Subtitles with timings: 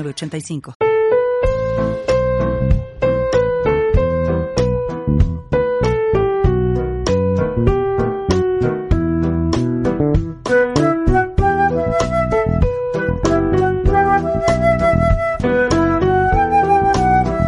[0.00, 0.74] 85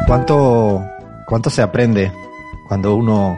[0.07, 0.85] ¿Cuánto,
[1.27, 2.13] ¿Cuánto se aprende
[2.69, 3.37] cuando uno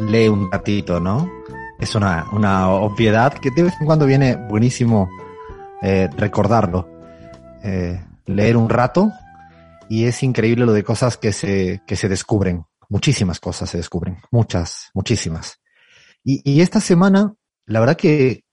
[0.00, 1.28] lee un ratito, no?
[1.78, 5.08] Es una, una obviedad que de vez en cuando viene buenísimo
[5.80, 6.91] eh, recordarlo.
[7.64, 9.12] Eh, leer un rato
[9.88, 12.64] y es increíble lo de cosas que se, que se descubren.
[12.88, 15.60] Muchísimas cosas se descubren, muchas, muchísimas.
[16.24, 17.34] Y, y esta semana,
[17.66, 18.44] la verdad que,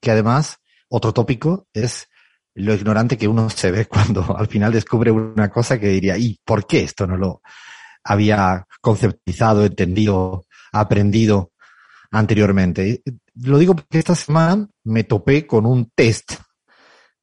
[0.00, 0.58] que además,
[0.88, 2.08] otro tópico es
[2.54, 6.38] lo ignorante que uno se ve cuando al final descubre una cosa que diría, ¿y
[6.44, 7.42] por qué esto no lo
[8.04, 11.52] había conceptualizado, entendido, aprendido
[12.10, 13.02] anteriormente?
[13.34, 16.32] Lo digo porque esta semana me topé con un test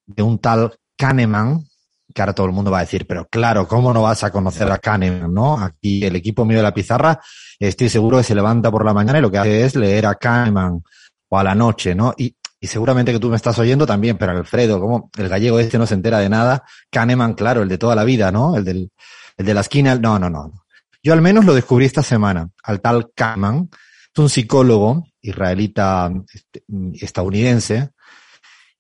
[0.06, 1.66] de un tal Kahneman,
[2.14, 4.72] que ahora todo el mundo va a decir, pero claro, ¿cómo no vas a conocer
[4.72, 5.60] a Kahneman, no?
[5.60, 7.20] Aquí el equipo mío de la pizarra,
[7.60, 10.16] estoy seguro que se levanta por la mañana y lo que hace es leer a
[10.16, 10.82] Kahneman
[11.30, 12.14] o a la noche, ¿no?
[12.18, 15.78] Y, y seguramente que tú me estás oyendo también, pero Alfredo, como el gallego este
[15.78, 18.56] no se entera de nada, Kahneman, claro, el de toda la vida, ¿no?
[18.56, 18.92] El del,
[19.38, 20.66] el de la esquina, no, no, no.
[21.04, 26.64] Yo al menos lo descubrí esta semana, al tal Kahneman, es un psicólogo israelita este,
[26.94, 27.90] estadounidense,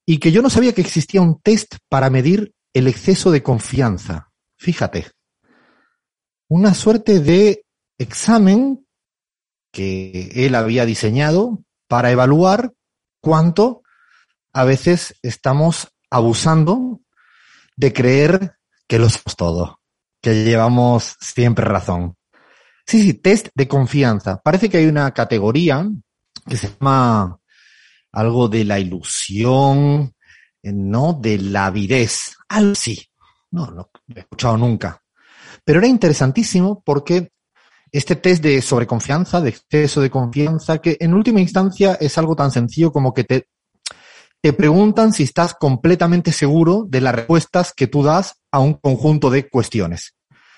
[0.06, 4.31] y que yo no sabía que existía un test para medir el exceso de confianza.
[4.58, 5.08] Fíjate,
[6.48, 7.66] una suerte de
[7.98, 8.86] examen
[9.72, 12.73] que él había diseñado para evaluar
[13.20, 13.82] cuánto
[14.54, 17.02] a veces estamos abusando
[17.76, 18.55] de creer
[18.88, 19.80] que lo somos todo,
[20.21, 22.15] que llevamos siempre razón.
[22.88, 24.39] Sí, sí, test de confianza.
[24.42, 25.89] Parece que hay una categoría
[26.48, 27.39] que se llama
[28.15, 30.14] algo de la ilusión,
[30.64, 31.20] ¿no?
[31.21, 33.08] De la avidez, algo así.
[33.52, 35.02] No, no he escuchado nunca.
[35.64, 37.31] Pero era interesantísimo porque
[37.92, 42.52] este test de sobreconfianza, de exceso de confianza, que en última instancia es algo tan
[42.52, 43.49] sencillo como que te,
[44.42, 49.30] te preguntan si estás completamente seguro de las respuestas que tú das a un conjunto
[49.30, 50.15] de cuestiones.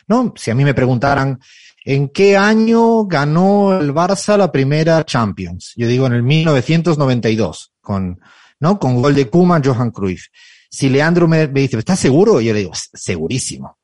[0.07, 0.33] ¿No?
[0.37, 1.39] Si a mí me preguntaran,
[1.87, 5.71] ¿en qué año ganó el Barça la primera Champions?
[5.77, 8.19] Yo digo en el 1992, con,
[8.59, 8.77] ¿no?
[8.77, 10.25] Con gol de Kuma, Johan Cruyff.
[10.69, 12.41] Si Leandro me, me dice, ¿estás seguro?
[12.41, 13.77] Yo le digo, segurísimo.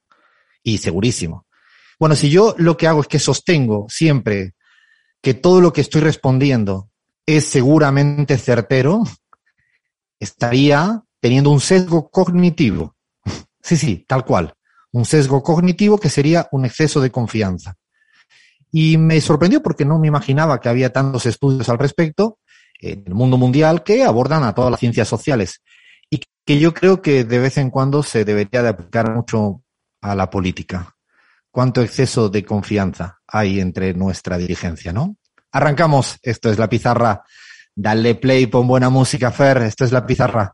[0.61, 1.47] Y segurísimo.
[1.97, 4.53] Bueno, si yo lo que hago es que sostengo siempre
[5.21, 6.89] que todo lo que estoy respondiendo
[7.25, 9.03] es seguramente certero,
[10.19, 12.95] estaría teniendo un sesgo cognitivo.
[13.65, 14.53] Sí, sí, tal cual.
[14.91, 17.77] Un sesgo cognitivo que sería un exceso de confianza.
[18.75, 22.39] Y me sorprendió porque no me imaginaba que había tantos estudios al respecto
[22.79, 25.61] en el mundo mundial que abordan a todas las ciencias sociales
[26.09, 29.61] y que yo creo que de vez en cuando se debería de aplicar mucho
[30.01, 30.95] a la política.
[31.51, 35.17] Cuánto exceso de confianza hay entre nuestra dirigencia, ¿no?
[35.51, 36.17] Arrancamos.
[36.23, 37.21] Esto es la pizarra.
[37.75, 39.61] Dale play, pon buena música, Fer.
[39.61, 40.51] Esto es la pizarra.